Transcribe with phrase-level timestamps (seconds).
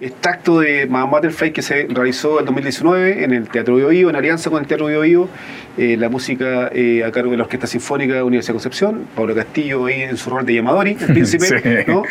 [0.00, 4.16] extracto de Madame Butterfly que se realizó en 2019 en el Teatro Bio, Bio en
[4.16, 5.28] alianza con el Teatro Bio, Bio
[5.76, 9.34] eh, la música eh, a cargo de la Orquesta Sinfónica de Universidad de Concepción, Pablo
[9.34, 12.04] Castillo ahí en su rol de llamadori, el príncipe, ¿no?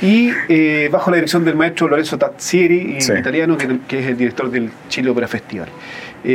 [0.00, 4.70] y eh, bajo la dirección del maestro Lorenzo Tazzieri, italiano, que, es el director del
[4.88, 5.68] Chile Opera Festival.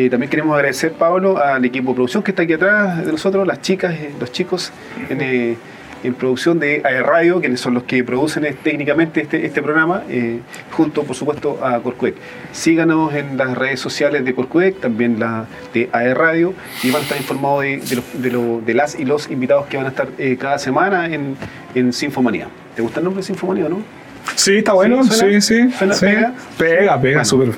[0.10, 3.62] también queremos agradecer, Pablo, al equipo de producción que está aquí atrás de nosotros, las
[3.62, 4.72] chicas, los chicos,
[5.10, 5.58] en,
[6.04, 10.40] en producción de AE Radio, quienes son los que producen técnicamente este, este programa, eh,
[10.72, 12.16] junto por supuesto a Corcuec.
[12.52, 17.04] Síganos en las redes sociales de Corcuec, también la de AE Radio, y van a
[17.04, 21.08] estar informados de, de, las y los invitados que van a estar eh, cada semana
[21.08, 21.36] en,
[21.76, 22.48] en Sinfomanía.
[22.76, 24.07] ¿Te gusta el nombre de Sinfomanía o no?
[24.36, 25.70] Sí, está bueno, sí, sí.
[26.00, 26.34] pega?
[26.58, 27.50] Pega, pega, súper.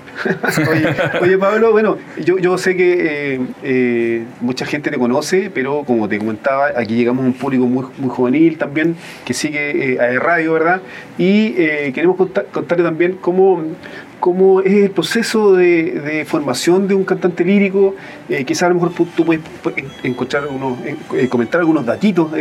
[1.22, 6.08] oye, Pablo, bueno, yo, yo sé que eh, eh, mucha gente te conoce, pero como
[6.08, 8.96] te comentaba, aquí llegamos a un público muy, muy juvenil también,
[9.26, 10.82] que sigue eh, a radio, ¿verdad?
[11.18, 11.52] Y
[11.92, 12.16] queremos
[12.52, 13.62] contarle también cómo,
[14.20, 17.96] cómo es el proceso de, formación de un cantante lírico.
[18.46, 19.44] quizás a lo mejor tú puedes
[20.04, 20.78] encontrar unos,
[21.30, 22.32] comentar algunos datitos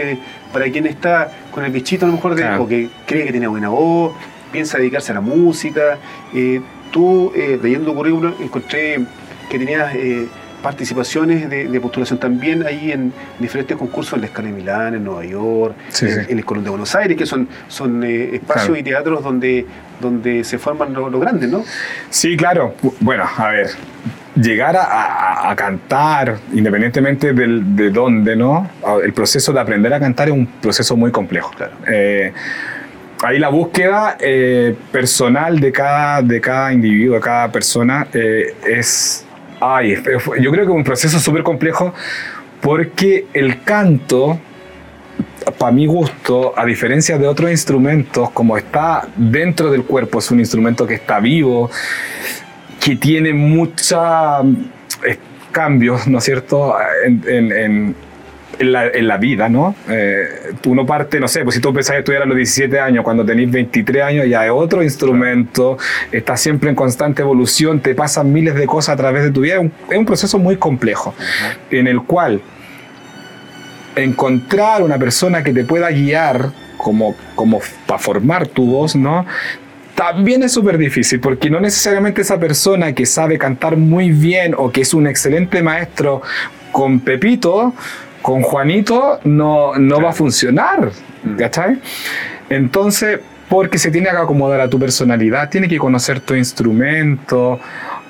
[0.53, 3.47] para quien está con el bichito a lo mejor de, o que cree que tiene
[3.47, 4.15] buena voz,
[4.51, 5.99] piensa dedicarse a la música.
[6.35, 9.05] Eh, tú, eh, leyendo currículum, encontré
[9.51, 10.27] que tenías eh,
[10.63, 15.25] participaciones de, postulación también ahí en diferentes concursos en la Escala de Milán, en Nueva
[15.25, 19.67] York, en, el Colón de Buenos Aires, que son, son espacios y teatros donde,
[20.01, 21.65] donde se forman los grandes, ¿no?
[22.11, 22.75] Sí, claro.
[23.01, 23.69] Bueno, a ver,
[24.41, 28.69] llegar a, cantar, independientemente de dónde, ¿no?
[29.03, 31.51] El proceso de aprender a cantar es un proceso muy complejo.
[31.87, 32.33] Eh,
[33.23, 39.25] ahí la búsqueda eh, personal de cada, de cada individuo, de cada persona, eh, es.
[39.61, 39.97] Ay,
[40.41, 41.95] yo creo que es un proceso súper complejo
[42.61, 44.39] porque el canto,
[45.59, 50.41] para mi gusto, a diferencia de otros instrumentos, como está dentro del cuerpo, es un
[50.41, 51.71] instrumento que está vivo,
[52.81, 53.99] que tiene muchos
[55.07, 55.19] eh,
[55.53, 56.77] cambios, ¿no es cierto?,
[58.59, 59.75] la, vida, ¿no?
[59.89, 63.05] Eh, uno parte, no sé, pues si tú empezás a estudiar a los 17 años,
[63.05, 65.79] cuando tenés 23 años ya es otro instrumento,
[66.13, 69.57] estás siempre en constante evolución, te pasan miles de cosas a través de tu vida,
[69.91, 71.15] es un, proceso muy complejo,
[71.71, 72.41] en el cual
[73.97, 79.27] encontrar una persona que te pueda guiar como, como para formar tu voz, ¿no?
[79.99, 84.71] también es súper difícil porque no necesariamente esa persona que sabe cantar muy bien o
[84.71, 86.23] que es un excelente maestro
[86.71, 87.75] con Pepito,
[88.23, 90.91] con Juanito, no, no va a funcionar.
[91.25, 91.37] Mm.
[91.37, 91.79] ¿Cachai?
[92.49, 97.61] Entonces, porque se tiene que acomodar a tu personalidad, tiene que conocer tu instrumento,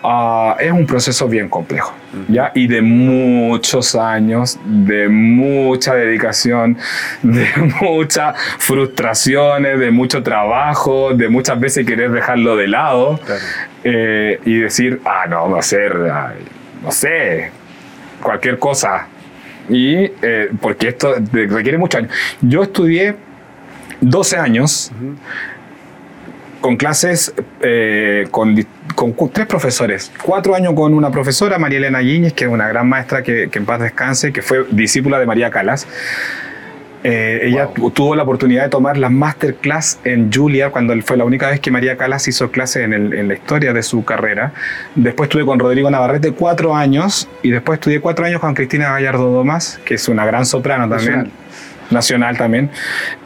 [0.03, 1.93] Ah, es un proceso bien complejo,
[2.29, 2.53] ¿ya?
[2.55, 6.79] Y de muchos años, de mucha dedicación,
[7.23, 7.49] de
[7.81, 13.19] muchas frustraciones, de mucho trabajo, de muchas veces querer dejarlo de lado
[13.83, 15.97] eh, y decir, ah, no, va a ser,
[16.83, 17.51] no sé,
[18.23, 19.09] cualquier cosa.
[19.69, 22.13] Y eh, porque esto requiere muchos años.
[22.41, 23.17] Yo estudié
[24.01, 24.93] 12 años
[26.61, 28.57] con clases eh, con,
[29.33, 30.13] tres profesores.
[30.23, 33.65] Cuatro años con una profesora, María Elena Guiñez, que es una gran maestra que, en
[33.65, 35.87] paz descanse, que fue discípula de María Calas.
[37.05, 41.49] Eh, ella tuvo la oportunidad de tomar las masterclass en Julia, cuando fue la única
[41.49, 44.53] vez que María Calas hizo clase en, la historia de su carrera.
[44.95, 49.31] Después estuve con Rodrigo Navarrete cuatro años y después estudié cuatro años con Cristina Gallardo
[49.31, 51.31] Domas, que es una gran soprano también
[51.91, 52.71] nacional también.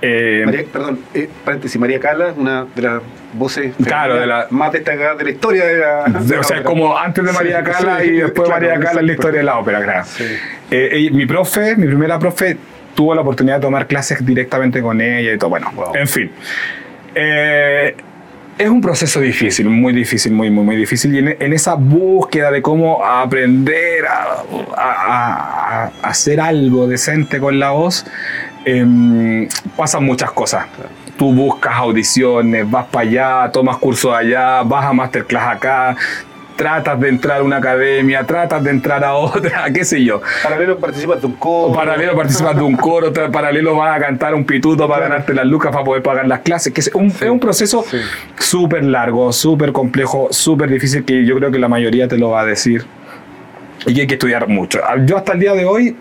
[0.00, 5.18] Eh, perdón, eh, paréntesis, María Cala, una de las voces claro, de la, más destacadas
[5.18, 6.04] de la historia de la.
[6.40, 9.44] o sea, como antes de María Cala y después María Cala en la historia de
[9.44, 10.06] la ópera, claro.
[10.70, 12.56] Eh, mi profe, mi primera profe,
[12.94, 15.50] tuvo la oportunidad de tomar clases directamente con ella y todo.
[15.50, 16.30] Bueno, en fin.
[17.14, 17.94] Eh,
[18.58, 21.14] es un proceso difícil, muy difícil, muy, muy, muy difícil.
[21.14, 24.44] Y en, esa búsqueda de cómo aprender a,
[24.76, 28.04] a, hacer algo decente con la voz,
[28.64, 30.66] Em, pasan muchas cosas.
[31.16, 35.96] Tú buscas audiciones, vas para allá, tomas cursos allá, vas a masterclass acá,
[36.56, 40.20] tratas de entrar a una academia, tratas de entrar a otra, qué sé yo.
[40.42, 41.74] Paralelo participas de un coro.
[41.74, 45.72] Paralelo participas de un coro, paralelo vas a cantar un pituto para ganarte las lucas
[45.72, 46.72] para poder pagar las clases.
[46.72, 47.84] Que es, un, es un proceso
[48.38, 52.42] súper largo, súper complejo, súper difícil que yo creo que la mayoría te lo va
[52.42, 52.84] a decir
[53.86, 54.80] y que hay que estudiar mucho.
[55.04, 55.96] Yo hasta el día de hoy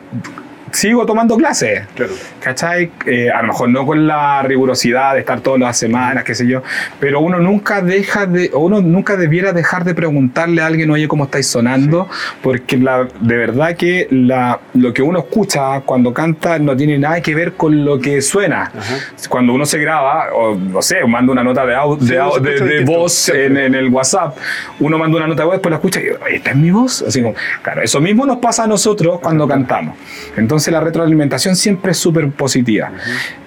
[0.71, 1.87] sigo tomando clases.
[1.95, 2.13] Claro.
[2.39, 2.91] ¿Cachai?
[3.05, 6.47] Eh, a lo mejor no con la rigurosidad de estar todas las semanas, qué sé
[6.47, 6.63] yo,
[6.99, 11.25] pero uno nunca deja de, uno nunca debiera dejar de preguntarle a alguien, oye, ¿cómo
[11.25, 12.07] estáis sonando?
[12.41, 17.21] Porque la, de verdad que la, lo que uno escucha cuando canta no tiene nada
[17.21, 18.63] que ver con lo que suena.
[18.63, 18.95] Ajá.
[19.29, 23.29] Cuando uno se graba, o no sé, manda una nota de, Sí, de, de- voz
[23.29, 24.37] en, en el WhatsApp,
[24.79, 27.01] uno manda una nota de voz, después la escucha y oye, ¿esta es mi voz?
[27.07, 29.95] Así como, claro, eso mismo nos pasa a nosotros cuando cantamos.
[30.37, 32.91] Entonces la retroalimentación siempre es súper positiva.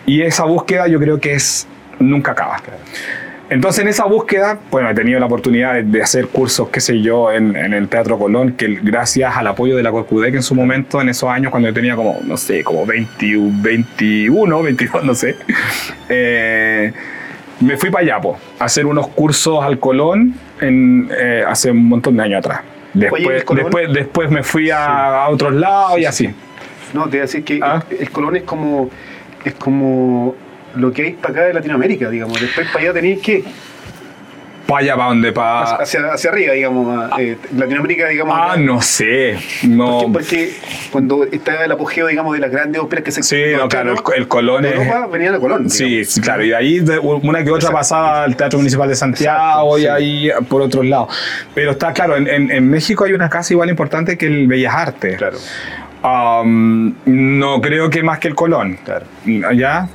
[0.06, 1.68] Y esa búsqueda yo creo que es
[2.00, 2.56] nunca acaba.
[3.50, 7.00] Entonces en esa búsqueda, bueno, he tenido la oportunidad de, de hacer cursos, qué sé
[7.02, 10.54] yo, en, en el Teatro Colón, que gracias al apoyo de la Corcudec en su
[10.54, 15.14] momento, en esos años, cuando yo tenía como, no sé, como 20, 21, 22, no
[15.14, 15.36] sé,
[16.08, 16.92] eh,
[17.60, 21.86] me fui para allá, po, a hacer unos cursos al Colón en, eh, hace un
[21.86, 22.62] montón de años atrás.
[22.94, 26.34] Después, después, después me fui a, a otros lados y así.
[26.94, 27.82] No, te voy a decir que Ah.
[27.90, 28.88] el, el Colón es como,
[29.44, 30.34] es como
[30.76, 32.40] lo que hay para acá de Latinoamérica, digamos.
[32.40, 33.44] Después para allá tenéis que
[34.66, 35.62] Para allá, para donde, para...
[35.76, 37.12] hacia, hacia arriba, digamos.
[37.12, 38.34] a- eh, Latinoamérica, digamos.
[38.36, 38.56] Ah, acá.
[38.56, 39.36] no sé.
[39.64, 39.98] No.
[40.10, 40.54] Porque, porque
[40.90, 43.98] cuando está el apogeo, digamos, de las grandes óperas que se Sí, no, claro, el,
[44.16, 44.74] el Colón de es...
[44.76, 45.68] Europa venían a Colón.
[45.68, 46.08] Sí, digamos.
[46.08, 47.76] sí, claro, y de ahí de- una que otra Exacto.
[47.76, 49.86] pasaba al Teatro Municipal de Santiago Exacto, y sí.
[49.86, 51.14] ahí por otros lados.
[51.54, 54.74] Pero está claro, en, en- en México hay una casa igual importante que el Bellas
[54.74, 55.18] Artes.
[55.18, 55.36] Claro,
[56.04, 58.78] Um, no creo que más que el Colón.
[58.84, 59.06] claro.
[59.54, 59.88] ¿Ya?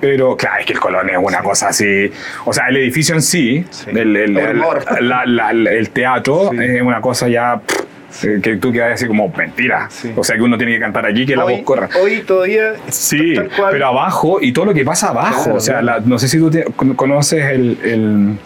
[0.00, 2.10] Pero claro, es que el Colón es una cosa así.
[2.44, 3.86] O sea, el edificio en sí, Sí.
[3.90, 4.84] el, el- El el- humor.
[5.00, 6.56] la- la- la- el teatro Sí.
[6.60, 9.86] es una cosa ya pff, eh, que tú quedas así como mentira.
[9.90, 10.12] Sí.
[10.14, 11.88] O sea, que uno tiene que cantar allí, que la voz corra.
[12.00, 12.74] hoy todavía.
[12.88, 13.34] Sí,
[13.70, 15.44] pero abajo y todo lo que pasa abajo.
[15.44, 16.00] Claro, o sea, claro.
[16.00, 16.64] la- no sé si tú te-
[16.94, 18.38] conoces el, el-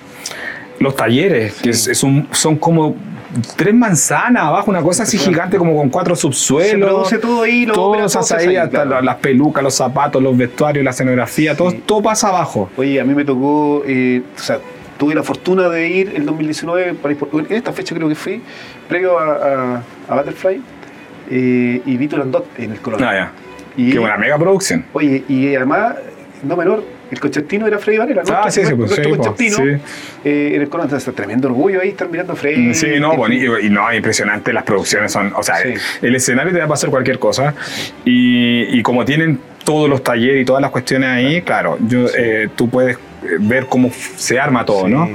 [0.78, 2.96] los talleres, que es, es un- son como
[3.56, 6.88] tres manzanas abajo, una cosa así gigante como con cuatro Se subsuelos.
[6.90, 9.02] produce todo ahí, lo todo se se ahí, hasta claro.
[9.02, 11.82] las pelucas, los zapatos, los vestuarios, la escenografía, todo, Sí.
[11.86, 12.70] todo pasa abajo.
[12.76, 14.58] Oye, a mí me tocó, eh, o sea,
[14.98, 18.42] tuve la fortuna de ir el 2019, para en esta fecha creo que fui,
[18.88, 20.60] previo a, a- a Butterfly,
[21.30, 23.02] eh, y vi Turandot en el Colón.
[23.02, 23.32] Ah, ya.
[23.76, 24.84] Y- Qué buena mega producción.
[24.92, 25.94] Oye, y además,
[26.42, 28.34] no menor, el concertino era Freddy Varela, ¿no?
[28.34, 29.82] Ah, sí, sí, pues, sí, pues, concertino sí.
[30.24, 32.74] eh, en el Colón, entonces tremendo orgullo ahí estar mirando a Freddy.
[32.74, 33.58] Sí, no, bonito.
[33.60, 35.74] Y no, impresionante, las producciones son, o sea, Sí.
[36.00, 37.54] el escenario te va a pasar cualquier cosa.
[38.04, 42.48] Y, y como tienen todos los talleres y todas las cuestiones ahí, claro, yo, eh,
[42.56, 45.08] tú puedes eh, ver cómo se arma todo, Sí, ¿no?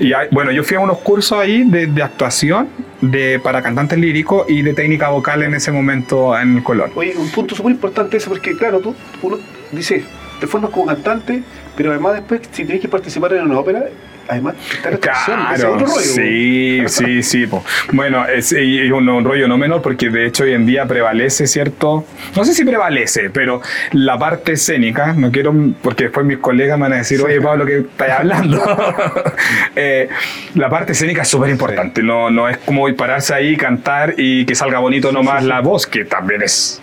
[0.00, 2.68] Y hay- bueno, yo fui a unos cursos ahí de, de actuación
[3.00, 6.90] de, para cantantes líricos y de técnica vocal en ese momento en el Colón.
[6.96, 9.36] Oye, un punto súper importante ese, porque claro, tú, uno
[9.70, 10.02] dice,
[10.42, 11.40] te formas como cantante,
[11.76, 13.84] pero además después, si tienes que participar en una ópera,
[14.26, 16.00] además está la actuación, ese es Claro, otro rollo.
[16.00, 17.46] sí, sí, sí.
[17.46, 17.64] po.
[17.92, 22.04] Bueno, es, un, un rollo no menor porque de hecho hoy en día prevalece, ¿cierto?
[22.34, 23.62] No sé si prevalece, pero
[23.92, 27.64] la parte escénica, no quiero, porque después mis colegas me van a decir, oye Pablo,
[27.64, 28.60] ¿qué estás hablando?
[29.76, 30.08] Eh,
[30.54, 34.54] la parte escénica es súper importante, no, no es como pararse ahí, cantar y que
[34.54, 36.80] salga bonito nomás la voz, que también es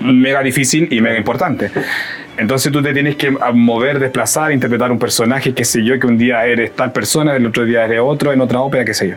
[0.00, 1.70] mega difícil y mega importante.
[2.36, 6.18] Entonces tú te tienes que mover, desplazar, interpretar un personaje, qué sé yo, que un
[6.18, 9.14] día eres tal persona, el otro día eres otro, en otra ópera, qué sé yo.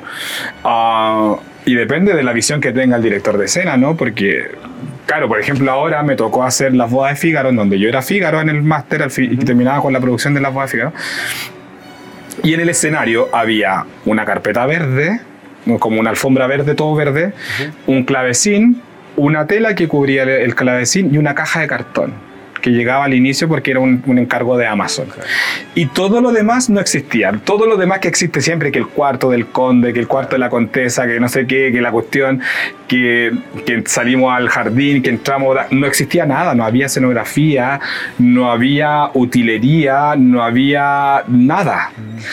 [0.64, 1.36] Ah,
[1.66, 3.98] y depende de la visión que tenga el director de escena, ¿no?
[3.98, 4.52] Porque,
[5.08, 8.02] claro, por ejemplo, ahora me tocó hacer Las Bodas de Fígaro, en donde yo era
[8.04, 10.78] Fígaro en el máster al fi- y terminaba con la producción de Las Bodas de
[10.78, 10.94] Fígaro.
[12.44, 15.20] Y en el escenario había una carpeta verde,
[15.80, 17.34] como una alfombra verde, todo verde,
[17.88, 18.82] un clavecín,
[19.16, 22.27] una tela que cubría el- el clavecín y una caja de cartón
[22.62, 25.08] que llegaba al inicio porque era un, un encargo de Amazon.
[25.76, 27.32] Y todo lo demás no existía.
[27.44, 30.40] Todo lo demás que existe siempre, que el cuarto del conde, que el cuarto de
[30.40, 32.42] la contesa, que no sé qué, que la cuestión,
[32.88, 33.32] que,
[33.66, 37.80] que salimos al jardín, que entramos, no existía nada, no había escenografía,
[38.18, 41.92] no había utilería, no había nada.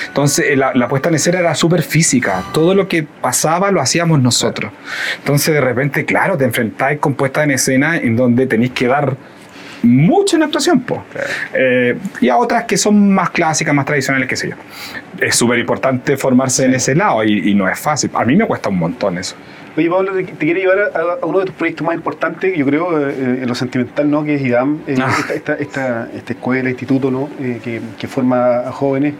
[0.08, 3.80] Entonces eh, la, la puesta en escena era súper física, todo lo que pasaba lo
[3.80, 4.72] hacíamos nosotros.
[5.18, 9.16] Entonces de repente, claro, te enfrentáis con puesta en escena en donde tenéis que dar
[9.84, 11.04] mucho en actuación, po.
[11.54, 14.56] Eh, y a otras que son más clásicas, más tradicionales, qué sé yo.
[15.20, 18.10] Es súper importante formarse en ese lado y, y no es fácil.
[18.14, 19.36] A mí me cuesta un montón eso.
[19.76, 22.64] Oye, Pablo, te, te quiero llevar a, a uno de tus proyectos más importantes, yo
[22.64, 24.22] creo, eh, en lo sentimental, ¿no?
[24.22, 25.12] Que es IDAM, eh, Ah.
[25.18, 27.28] esta, esta, esta, esta escuela, instituto, ¿no?
[27.40, 29.14] Eh, que, que forma a jóvenes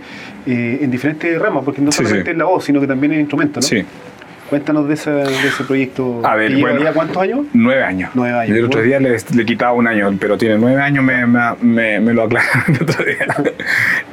[0.47, 2.31] eh, en diferentes ramas, porque no Sí, solamente sí.
[2.31, 3.67] es la voz, sino que también es instrumento, ¿no?
[3.67, 3.85] Sí,
[4.55, 6.21] Cuéntanos de, esa, de ese proyecto.
[6.23, 6.81] A ver, bueno.
[6.95, 7.41] cuántos años?
[7.55, 8.11] nueve años.
[8.15, 8.57] Nueve años.
[8.57, 12.15] El otro día le, le quitaba un año, pero tiene nueve años, me, me, me-
[12.15, 13.27] lo aclararon el otro día.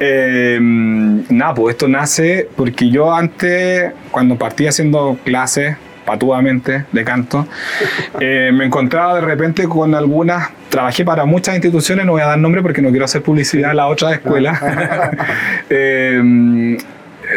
[0.00, 7.46] Eh, nada, pues esto nace porque yo antes, cuando partí haciendo clases patuamente de canto,
[8.20, 12.38] eh, me encontraba de repente con algunas, trabajé para muchas instituciones, no voy a dar
[12.38, 15.12] nombre porque no quiero hacer publicidad a la otra escuela.
[15.70, 16.76] eh,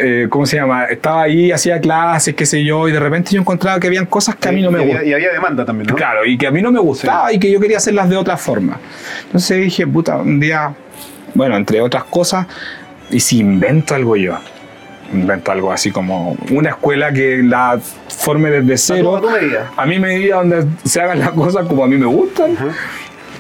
[0.01, 0.85] eh, ¿cómo se llama?
[0.85, 4.35] Estaba ahí, hacía clases, qué sé yo, y de repente yo encontraba que habían cosas
[4.35, 5.07] que a mí no me gustaban.
[5.07, 5.95] Y había demanda también, ¿no?
[5.95, 8.37] Claro, y que a mí no me gustaba y que yo quería hacerlas de otra
[8.37, 8.79] forma.
[9.25, 10.73] Entonces dije, puta, un día,
[11.33, 12.47] bueno, entre otras cosas,
[13.11, 14.37] y si invento algo yo.
[15.13, 19.09] Invento algo así como una escuela que la forme desde A cero.
[19.11, 19.71] tu- a tu medida.
[19.77, 22.53] A mi medida donde se hagan las cosas como a mí me gustan.
[22.53, 22.65] Ajá.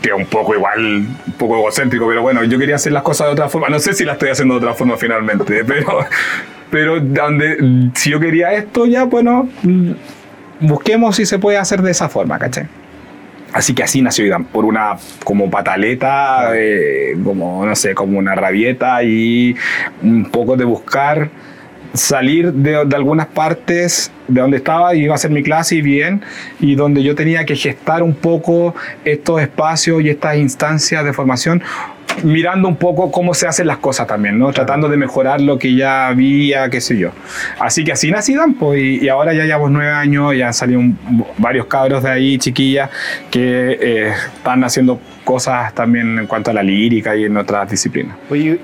[0.05, 0.79] Que es un poco igual,
[1.25, 3.69] un poco egocéntrico, pero bueno, yo quería hacer las cosas de otra forma.
[3.69, 6.05] No sé si las estoy haciendo de otra forma finalmente, pero,
[6.69, 9.49] pero donde, si yo quería esto, ya bueno,
[10.59, 12.67] busquemos si se puede hacer de esa forma, ¿cachai?
[13.51, 18.35] Así que así nació IDAM, por una como pataleta, eh, como no sé, como una
[18.35, 19.55] rabieta y
[20.03, 21.29] un poco de buscar
[21.97, 25.81] salir de, de algunas partes de donde estaba y iba a hacer mi clase y
[25.81, 26.21] bien,
[26.59, 28.73] y donde yo tenía que gestar un poco
[29.03, 31.61] estos espacios y estas instancias de formación,
[32.23, 34.51] mirando un poco cómo se hacen las cosas también, ¿no?
[34.53, 37.11] Tratando de mejorar lo que ya había, qué sé yo.
[37.59, 40.79] Así que así nací Dampo y, y ahora ya llevamos nueve años, ya han salido
[40.79, 40.97] un-
[41.37, 42.89] varios cabros de ahí, chiquillas,
[43.29, 48.15] que eh, están haciendo cosas también en cuanto a la lírica y en otras disciplinas.
[48.29, 48.59] Oye,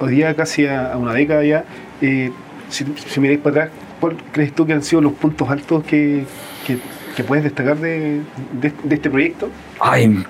[0.00, 1.64] hoy día casi a, a una década ya,
[2.00, 2.30] eh,
[2.68, 6.24] si, si miráis para atrás, ¿cuál crees tú que han sido los puntos altos que,
[6.66, 6.78] que,
[7.16, 8.20] que puedes destacar de,
[8.60, 9.50] de, de este proyecto?
[9.80, 10.24] Ay,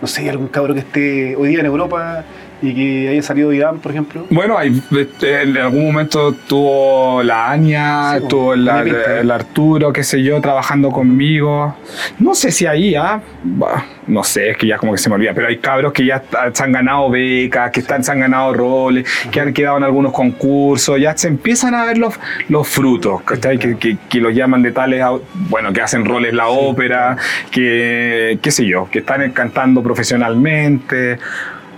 [0.00, 2.24] No sé, algún cabro que esté hoy día en Europa
[2.62, 4.26] y que haya salido IDAM, por ejemplo.
[4.30, 9.20] Bueno, hay- este, en algún momento tuvo la Anya, Sí, tuvo la- tiene pinta.
[9.20, 11.76] el Arturo, qué sé yo, trabajando conmigo.
[12.18, 13.20] No sé si ahí, ¿ah?
[13.42, 16.04] Bah, no sé, es que ya como que se me olvida, pero hay cabros que
[16.04, 19.78] ya está- se han ganado becas, que están, se han ganado roles, que han quedado
[19.78, 22.14] en algunos concursos, ya se empiezan a ver los,
[22.48, 23.58] los frutos, ¿cachai?
[23.58, 25.02] Que, que, que los llaman de tales,
[25.48, 27.16] bueno, que hacen roles la ópera,
[27.50, 31.18] que, qué sé yo, que están cantando profesionalmente,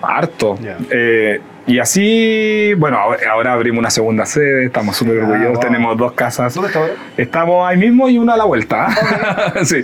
[0.02, 0.58] harto.
[0.90, 2.98] Eh, y así, bueno,
[3.30, 5.60] ahora, abrimos una segunda sede, estamos súper Ah, orgullosos, wow.
[5.60, 6.54] tenemos dos casas.
[6.54, 6.92] ¿Dónde está ahora?
[7.16, 8.88] Estamos ahí mismo y una a la vuelta.
[9.62, 9.82] sí,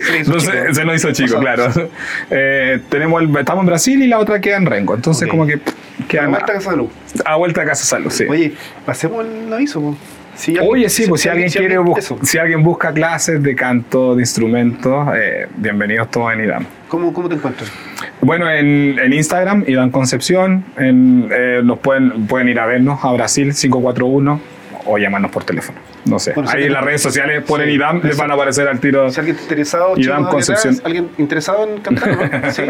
[0.73, 1.73] Se nos hizo chico, O sea, claro.
[2.31, 4.95] Eh, tenemos el- estamos en Brasil y la otra queda en Rengo.
[4.97, 5.75] Entonces, como que pff,
[6.21, 6.91] A vuelta a Casa Luz.
[7.25, 8.25] a vuelta a casa salud, sí.
[8.29, 9.81] Oye, pasemos el aviso.
[9.81, 9.97] po.
[10.39, 12.17] Si Oye, sí, pues si, alguien quiere eso.
[12.23, 16.65] si alguien busca clases de canto, de instrumentos, eh, bienvenidos todos en IDAM.
[16.87, 17.73] ¿Cómo, ¿Cómo te encuentras?
[18.21, 23.11] Bueno, en, en Instagram, Iván Concepción, en, eh, nos pueden, pueden ir a vernos a
[23.15, 24.41] Brasil 541
[24.87, 25.81] o llamarnos por teléfono.
[26.05, 26.35] No sé.
[26.35, 28.79] Bueno, si Ahí en las redes sociales ponen Sí, IDAM, les van a aparecer al
[28.79, 29.11] tiro.
[29.11, 30.75] Si alguien está interesado, ahí Concepción.
[30.75, 32.17] atrás, ¿alguien interesado en cantar?
[32.17, 32.51] ¿no?
[32.53, 32.63] Sí.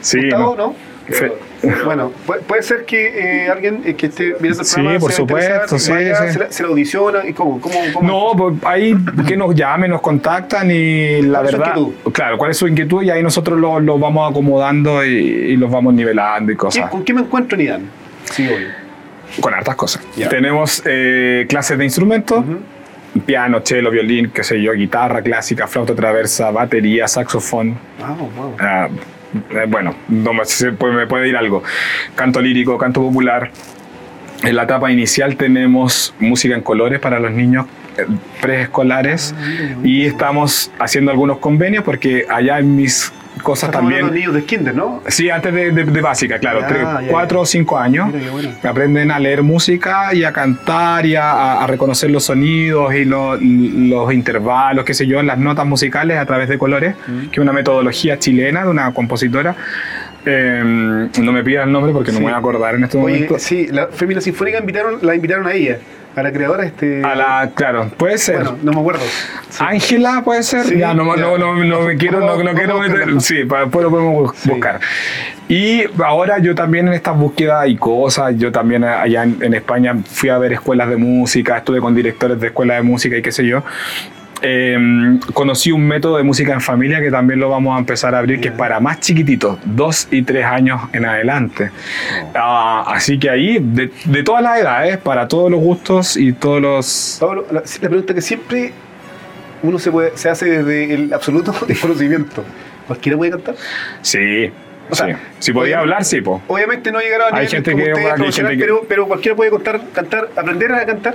[0.00, 0.66] Sí, Gustavo, no.
[0.66, 0.74] ¿no?
[1.14, 1.32] Fe-
[1.84, 2.12] Bueno,
[2.46, 5.90] puede, ser que eh, alguien eh, que esté mirando el Sí, programa por supuesto, sí,
[5.92, 6.32] vaya, sí.
[6.32, 8.94] Se, la, se la audiciona y cómo, cómo, cómo No, pues ahí
[9.26, 12.12] que nos llamen, nos contactan y la ¿Cuál es su verdad, inquietud?
[12.12, 15.70] claro, cuál es su inquietud y ahí nosotros los los vamos acomodando y, y los
[15.70, 16.90] vamos nivelando y ¿Qué- cosas.
[16.90, 17.82] ¿Con qué me encuentro en IDAN?
[18.24, 18.68] Sí, obvio.
[19.40, 20.02] Con hartas cosas.
[20.28, 22.44] Tenemos eh, clases de instrumentos,
[23.26, 27.76] piano, cello, violín, qué sé yo, guitarra clásica, flauta traversa, batería, saxofón.
[28.02, 28.56] Ah, wow.
[28.58, 28.96] ah, eh,
[29.68, 30.42] bueno, no me,
[30.92, 31.62] me puede ir algo.
[32.14, 33.50] Canto lírico, canto popular.
[34.42, 37.66] En la etapa inicial tenemos música en colores para los niños
[37.98, 38.06] eh,
[38.40, 44.14] preescolares Ah, y estamos haciendo algunos convenios porque allá en mis cosas Estamos también...
[44.14, 45.02] niños de kinder, ¿no?
[45.08, 47.42] Sí, antes de, de- de básica, claro, Ya, tres, ya, cuatro ya.
[47.42, 48.12] o cinco años.
[48.12, 48.50] Mira bueno.
[48.62, 53.36] Aprenden a leer música y a cantar y a, a- reconocer los sonidos y lo-
[53.36, 56.94] los intervalos, qué sé yo, las notas musicales a través de colores,
[57.30, 59.54] que es una metodología chilena de una compositora.
[60.26, 62.24] Eh, no me pidas el nombre porque no Sí.
[62.24, 63.38] me voy a acordar en este Oye, momento.
[63.38, 65.78] sí, la Femina Sinfónica invitaron, la invitaron a ella,
[66.16, 67.04] a la creadora este...
[67.04, 68.36] A la, claro, puede ser.
[68.36, 69.02] Bueno, no me acuerdo.
[69.48, 69.58] Sí.
[69.66, 70.64] Ángela puede ser.
[70.64, 71.22] Sí, ya, no, ya.
[71.22, 72.92] no, no, no me quiero, no, no quiero meter.
[72.96, 73.20] buscarlo.
[73.20, 74.50] Sí, para, después lo podemos Sí.
[74.50, 74.80] buscar.
[75.48, 79.96] Y ahora yo también en estas búsquedas y cosas, yo también allá en, en España
[80.04, 83.32] fui a ver escuelas de música, estuve con directores de escuelas de música y qué
[83.32, 83.62] sé yo.
[84.42, 88.18] Eh, conocí un método de música en familia que también lo vamos a empezar a
[88.20, 91.70] abrir, que es para más chiquititos, dos y tres años en adelante.
[92.34, 96.60] Ah, así que ahí, de, de todas las edades, para todos los gustos y todos
[96.62, 97.16] los...
[97.20, 98.72] Pablo, la, la pregunta que siempre
[99.62, 102.42] uno se, puede, se hace desde el absoluto desconocimiento.
[102.86, 103.54] ¿Cualquiera puede cantar?
[104.02, 104.50] Sí,
[104.88, 105.12] O sea, sí.
[105.38, 106.42] Si podía hablar, sí, po.
[106.48, 109.06] Obviamente no llegará a Hay nivel gente como que- ustedes, hay gente que- pero, pero
[109.06, 111.14] cualquiera puede contar, cantar, aprender a cantar.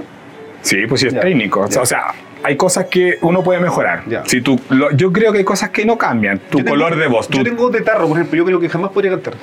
[0.65, 1.61] Sí, pues sí es Ya, técnico.
[1.61, 1.81] O sea, ya.
[1.81, 2.01] O sea,
[2.43, 4.03] hay cosas que uno puede mejorar.
[4.07, 4.23] Ya.
[4.25, 6.39] Si tú, lo- yo creo que hay cosas que no cambian.
[6.49, 7.27] Tu Yo tengo- color de voz.
[7.27, 9.35] tu- Yo tengo de tarro, por ejemplo, yo creo que jamás podría cantar.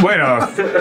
[0.00, 0.38] Bueno,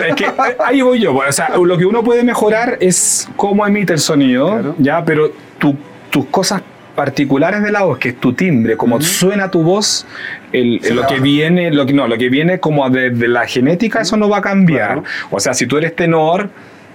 [0.07, 0.27] es que
[0.63, 1.15] ahí voy yo.
[1.15, 4.75] O sea, lo que uno puede mejorar es cómo emite el sonido, Claro.
[4.77, 5.75] ya, pero tu-
[6.11, 6.61] tus cosas
[6.95, 10.05] particulares de la voz, que es tu timbre, como suena tu voz,
[10.51, 14.01] el- lo que viene, lo que no, lo que viene como de, de la genética,
[14.01, 14.87] eso no va a cambiar.
[15.01, 15.03] Claro.
[15.31, 16.49] O sea, si tú eres tenor,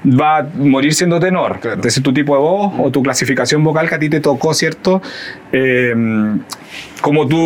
[0.05, 1.61] va a morir siendo tenor.
[1.61, 1.77] Claro.
[1.77, 5.01] Entonces tu tipo de voz o tu clasificación vocal que a ti te tocó, ¿cierto?
[5.53, 5.95] Eh,
[7.03, 7.37] como tú,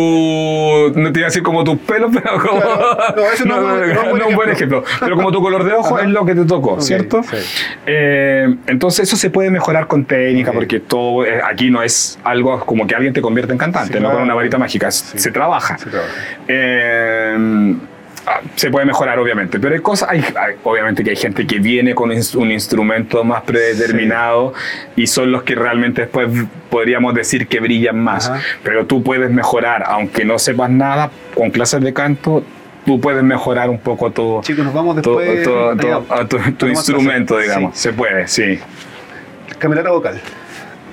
[0.95, 2.61] no te iba a decir como tus pelos, pero como...
[2.61, 3.15] Claro.
[3.15, 4.83] No, eso no es no es buen un buen ejemplo.
[4.99, 6.05] Pero como tu color de ojo Ajá.
[6.05, 7.21] es lo que te tocó, ¿cierto?
[7.23, 7.37] sí.
[7.85, 12.59] Eh, entonces eso se puede mejorar con técnica, porque todo eh, aquí no es algo
[12.65, 15.19] como que alguien te convierte en cantante, Sí, no con una varita mágica, es- Sí.
[15.19, 15.77] se trabaja.
[15.77, 16.11] Se trabaja.
[16.47, 17.73] Eh, ah,
[18.55, 21.95] se puede mejorar, obviamente, pero hay cosas, hay, hay- obviamente que hay gente que viene
[21.95, 24.53] con un instrumento más predeterminado
[24.95, 26.27] y son los que realmente después
[26.69, 28.29] podríamos decir que brillan más.
[28.29, 28.41] Ajá.
[28.63, 32.43] Pero tú puedes mejorar, aunque no sepas nada, con clases de canto,
[32.85, 35.43] tú puedes mejorar un poco tu, Chicos, nos vamos después.
[35.43, 37.49] tu- tu- digamos, a tu- tu instrumento, clase.
[37.49, 37.75] digamos.
[37.75, 37.81] Sí.
[37.83, 38.59] Se puede, sí.
[39.59, 40.19] Camerata vocal.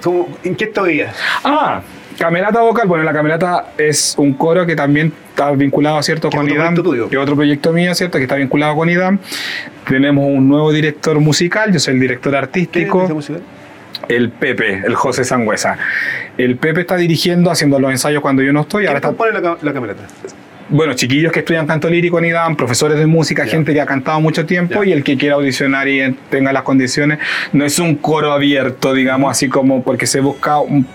[0.02, 1.12] ¿Cómo- ¿En qué todavía?
[1.44, 1.80] Ah,
[2.18, 2.86] camerata vocal.
[2.88, 6.30] Bueno, la camerata es un coro que también está vinculado, ¿cierto?
[6.30, 6.76] Con IDAM.
[7.10, 8.18] Que otro proyecto mío, ¿cierto?
[8.18, 9.18] Que está vinculado con IDAM.
[9.88, 11.72] Tenemos un nuevo director musical.
[11.72, 13.04] Yo soy el director ¿Qué artístico.
[13.04, 13.38] esa música?
[14.08, 15.76] El Pepe, el José Sangüesa.
[16.38, 18.86] El Pepe está dirigiendo, haciendo los ensayos cuando yo no estoy.
[18.86, 20.02] Ahora ¿Quién está, la, la camerata?
[20.68, 24.20] bueno, chiquillos que estudian canto lírico en IDAM, profesores de música, gente que ha cantado
[24.20, 27.18] mucho tiempo y el que quiera audicionar y en- tenga las condiciones.
[27.52, 30.86] No es un coro abierto, digamos, así como porque se busca un-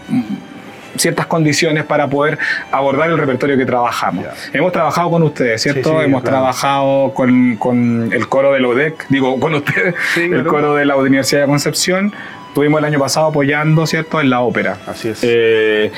[0.99, 2.37] ciertas condiciones para poder
[2.71, 4.25] abordar el repertorio que trabajamos.
[4.53, 5.89] Hemos trabajado con ustedes, ¿cierto?
[5.89, 6.37] Sí, sí, Hemos claro.
[6.37, 10.49] trabajado con, con el coro de la UDEC, digo, con ustedes, Sí, el claro.
[10.49, 12.13] coro de la Universidad de Concepción.
[12.49, 14.77] Estuvimos el año pasado apoyando, ¿cierto?, en la ópera.
[14.87, 15.19] Así es.
[15.23, 15.91] Eh,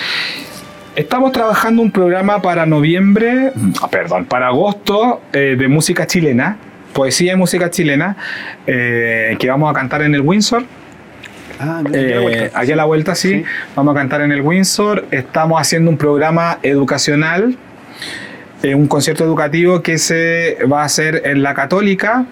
[0.95, 6.57] estamos trabajando un programa para noviembre, ah, perdón, para agosto eh, de música chilena,
[6.93, 8.17] poesía y música chilena,
[8.67, 10.63] eh, que vamos a cantar en el Windsor.
[11.61, 12.59] Ah, mira, Eh, vuelta.
[12.59, 13.29] aquí a la vuelta, sí.
[13.29, 13.43] Sí.
[13.75, 15.05] Vamos a cantar en el Windsor.
[15.11, 17.55] Estamos haciendo un programa educacional,
[18.63, 22.25] eh, un concierto educativo que se va a hacer en la Católica.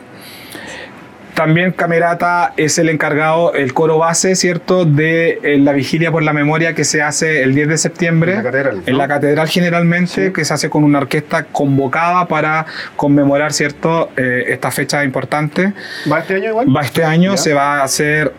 [1.35, 6.33] También Camerata es el encargado, el coro base, ¿cierto?, de eh, la vigilia por la
[6.33, 8.31] memoria que se hace el 10 de septiembre.
[8.33, 8.97] En la catedral, En ¿no?
[8.97, 10.33] la catedral generalmente, Sí.
[10.33, 12.65] que se hace con una orquesta convocada para
[12.97, 15.71] conmemorar, ¿cierto?, esta fecha importante.
[16.11, 16.75] ¿Va este año igual?
[16.75, 17.37] Va este año, Ya.
[17.37, 18.33] se va a hacer,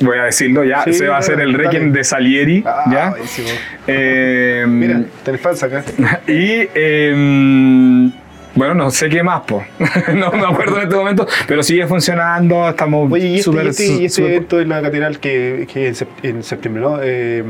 [0.00, 3.14] voy a decirlo ya, Sí, se va a hacer el Requiem de Salieri, Ah, ¿ya?
[3.86, 5.84] Eh, Mira, tenés fans acá.
[6.26, 8.10] y eh,
[8.54, 9.64] bueno, no sé qué más, po.
[10.14, 13.68] no me acuerdo en este momento, pero sigue funcionando, estamos Oye, y este, súper- y
[13.68, 16.98] este, y este evento en la catedral que, que en, sep- en septiembre, ¿no?
[17.02, 17.44] Eh,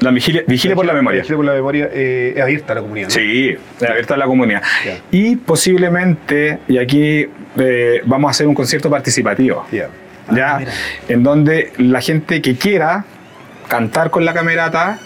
[0.00, 1.20] La vigilia, vigilia por la memoria.
[1.20, 3.14] Vigilia por la memoria eh, es abierta a la comunidad, ¿no?
[3.14, 3.56] Sí,
[3.88, 4.62] abierta a la comunidad.
[4.84, 4.98] Ya.
[5.10, 7.26] Y posiblemente, y aquí
[7.58, 9.66] eh, vamos a hacer un concierto participativo.
[9.72, 9.88] Ya.
[10.34, 10.56] ¿Ya?
[10.56, 10.60] Ah,
[11.08, 13.04] en donde la gente que quiera
[13.68, 14.98] cantar con la camerata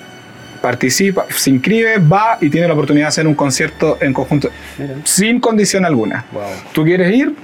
[0.63, 4.95] participa, se inscribe, va y tiene la oportunidad de hacer un concierto en conjunto Mira.
[5.05, 6.27] sin condición alguna.
[6.33, 6.43] Wow.
[6.73, 7.35] ¿Tú quieres ir?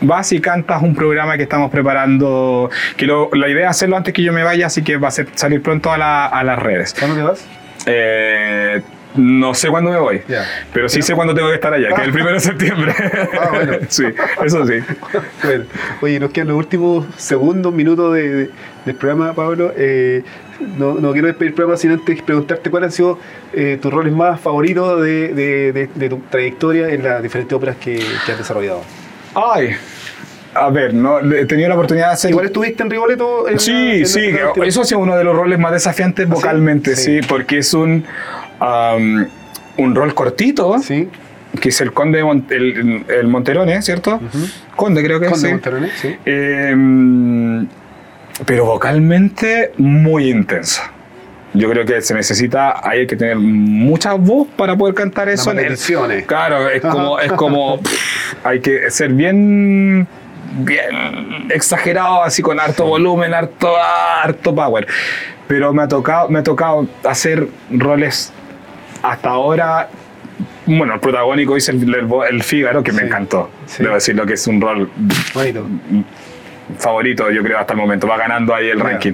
[0.00, 4.12] Vas y cantas un programa que estamos preparando, que lo- la idea es hacerlo antes
[4.14, 6.58] que yo me vaya, así que va a ser- salir pronto a, la- a las
[6.58, 6.94] redes.
[6.98, 7.44] ¿Cuándo te vas?
[7.86, 8.82] Eh,
[9.16, 10.22] no sé cuándo me voy,
[10.72, 12.94] pero sí sé cuándo tengo que estar allá, que es el primero de septiembre.
[13.40, 13.72] Ah, bueno.
[13.88, 14.04] sí,
[14.44, 14.74] eso sí.
[15.42, 15.64] Bueno,
[16.00, 18.50] oye, nos quedan los últimos segundos, minutos de- de-
[18.84, 19.72] del programa, Pablo.
[19.76, 20.22] Eh,
[20.78, 23.18] no, no quiero despedir el programa sin antes preguntarte cuáles han sido
[23.52, 28.32] eh, tus roles más favoritos de, de- tu trayectoria en las diferentes óperas que, que
[28.32, 28.82] has desarrollado.
[29.34, 29.70] Ay,
[30.54, 32.30] a ver, no, he tenido la oportunidad de hacer...
[32.30, 33.46] Igual estuviste en Rigoletto.
[33.48, 36.24] en Sí, la- sí, en la- eso ha sido uno de los roles más desafiantes
[36.24, 36.34] ¿Ah, sí?
[36.34, 37.26] vocalmente, sí, Sí.
[37.28, 38.04] porque es un,
[38.60, 39.26] um,
[39.78, 41.08] un rol cortito, Sí.
[41.60, 44.20] que es el conde, de Mon- el, el Monterone, ¿cierto?
[44.74, 45.52] Conde creo que es, Conde sí.
[45.52, 46.16] Monterone, sí.
[46.26, 47.66] Eh,
[48.44, 50.92] pero vocalmente muy intensa.
[51.54, 55.52] Yo creo que se necesita, hay que tener mucha voz para poder cantar eso.
[55.52, 56.24] En el-.
[56.26, 60.06] Claro, es como, es como pff, hay que ser bien,
[60.58, 63.72] bien exagerado, así con harto volumen, harto,
[64.22, 64.86] harto power.
[65.48, 68.32] Pero me ha tocado, me ha tocado hacer roles
[69.10, 69.88] hasta ahora.
[70.66, 73.50] Bueno, el protagónico hice el, el, el Fígaro, que me encantó.
[73.66, 73.82] Sí.
[73.82, 74.90] Debo decirlo que es un rol
[75.32, 75.64] Bonito.
[76.78, 78.06] favorito, yo creo, hasta el momento.
[78.08, 79.12] Va ganando ahí el ranking,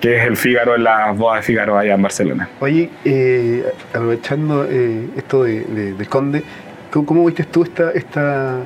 [0.00, 2.48] que es el Fígaro en las bodas de Fígaro allá en Barcelona.
[2.60, 6.42] Oye, eh, aprovechando eh, esto de, de- del Conde,
[6.90, 8.56] ¿cómo, cómo viste tú esta, esta,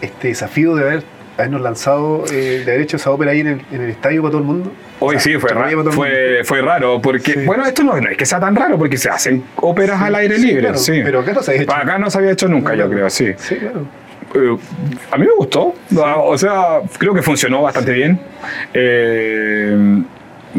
[0.00, 1.02] este desafío de haber,
[1.36, 4.30] habernos lanzado, eh, de haber hecho esa ópera ahí en el, en el estadio para
[4.32, 4.72] todo el mundo?
[5.00, 5.92] Hoy O sea, sí, fue, para ra- todo el mundo.
[5.92, 7.40] fue, fue raro, porque, Sí.
[7.44, 10.38] bueno, esto no, no es que sea tan raro, porque se hacen óperas al aire
[10.38, 11.00] libre, claro, sí.
[11.04, 11.72] Pero acá no se ha hecho.
[11.74, 13.32] Acá no se había hecho nunca, yo creo, sí.
[13.36, 13.80] Sí, claro.
[14.34, 14.56] Eh,
[15.12, 18.18] a mí me gustó, o sea, creo que funcionó bastante bien.
[18.72, 20.02] Eh,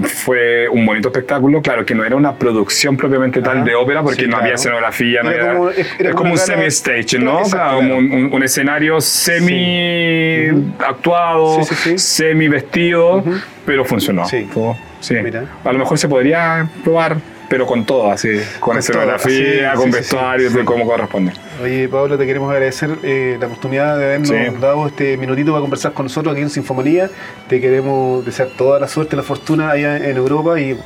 [0.04, 3.66] fue un bonito espectáculo, claro que no era una producción propiamente tal Ajá.
[3.66, 4.44] de ópera porque Sí, no claro.
[4.44, 7.40] había escenografía, no Era había- como- era es como como un semi-stage, ¿no?
[7.40, 11.98] Exacto, Claro, como un, un- un escenario semi actuado, Sí, sí, sí.
[11.98, 13.24] semi vestido,
[13.66, 14.26] pero funcionó.
[14.28, 14.48] Sí.
[14.52, 15.16] Fue- sí.
[15.24, 15.46] Mira.
[15.64, 17.18] A lo mejor se podría probar,
[17.50, 18.30] pero con todo, así,
[18.60, 21.34] con, Con escenografía, con sí, vestuarios, sí, de cómo corresponde.
[21.64, 25.94] Oye, Pablo, te queremos agradecer eh, la oportunidad de habernos dado este minutito para conversar
[25.94, 27.10] con nosotros aquí en Sinfomanía.
[27.48, 30.78] Te queremos desear toda la suerte, la fortuna allá en Europa y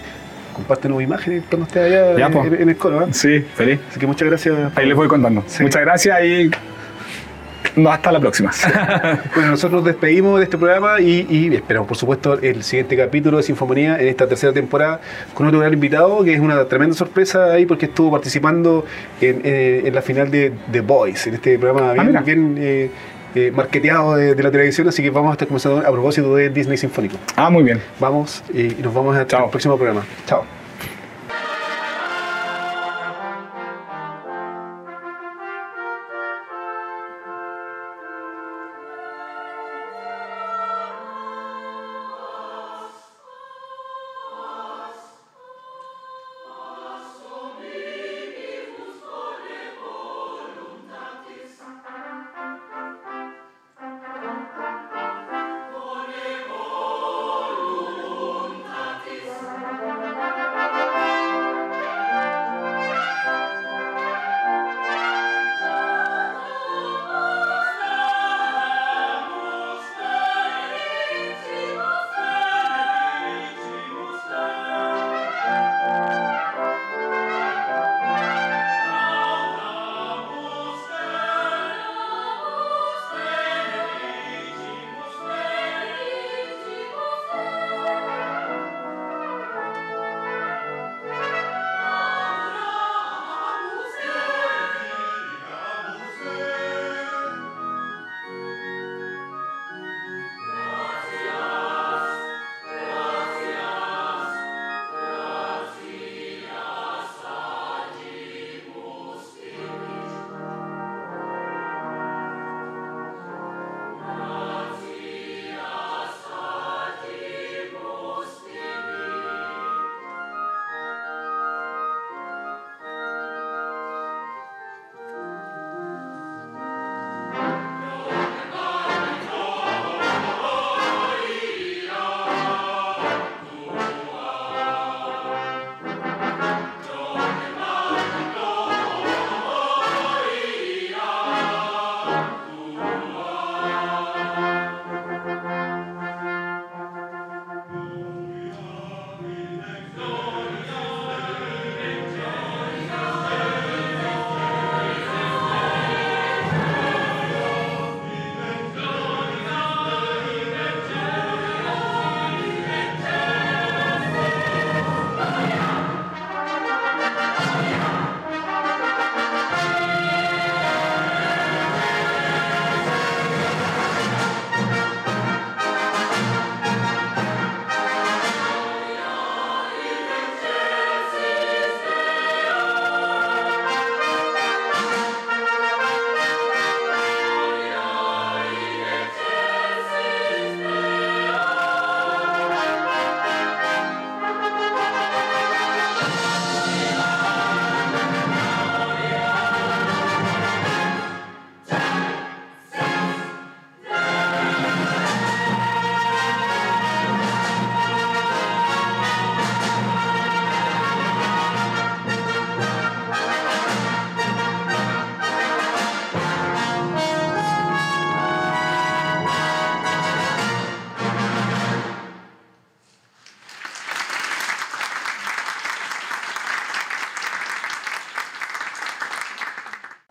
[0.53, 3.03] compártenos imágenes cuando estés allá Ya, en, en el coro.
[3.03, 3.07] ¿eh?
[3.11, 3.79] Sí, feliz.
[3.89, 4.55] Así que muchas gracias.
[4.75, 5.43] Ahí les voy contando.
[5.61, 6.51] Muchas gracias y
[7.75, 8.51] no, hasta la próxima.
[9.35, 13.37] Bueno, nosotros nos despedimos de este programa y, y esperamos, por supuesto, el siguiente capítulo
[13.37, 14.99] de Sinfomanía en esta tercera temporada
[15.33, 18.85] con otro gran invitado que es una tremenda sorpresa ahí porque estuvo participando
[19.21, 22.21] en, eh, en la final de The Voice, en este programa bien, mira.
[22.21, 22.91] bien eh,
[23.35, 24.87] eh, marketeado de, de la televisión.
[24.87, 27.17] Así que vamos a estar comenzando a propósito de Disney Sinfónico.
[27.35, 27.79] ah, muy bien.
[27.99, 29.45] Vamos eh, y nos vamos hasta Chao.
[29.45, 30.03] el próximo programa.
[30.25, 30.58] Chao.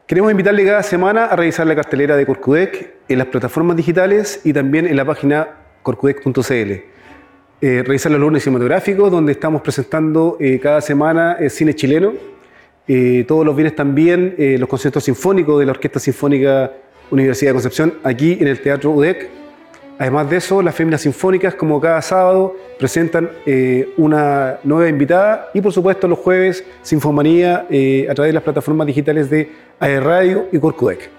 [0.08, 4.54] Queremos invitarle cada semana a revisar la cartelera de Corcudec en las plataformas digitales y
[4.54, 6.50] también en la página corcudec.cl.
[7.60, 12.14] Eh, revisar los lunes cinematográficos, donde estamos presentando eh, cada semana el cine chileno.
[12.86, 16.72] Eh, todos los viernes también eh, los conciertos sinfónicos de la Orquesta Sinfónica
[17.10, 19.37] Universidad de Concepción, aquí en el Teatro UDEC.
[19.98, 25.60] Además de eso, las féminas sinfónicas, como cada sábado, presentan eh, una nueva invitada y,
[25.60, 30.46] por supuesto, los jueves, Sinfomanía eh, a través de las plataformas digitales de AE Radio
[30.52, 31.17] y Corcudec.